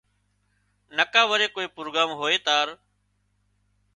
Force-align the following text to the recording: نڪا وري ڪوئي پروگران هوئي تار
نڪا 0.97 1.21
وري 1.31 1.47
ڪوئي 1.55 1.67
پروگران 1.75 2.09
هوئي 2.19 2.37
تار 2.47 2.67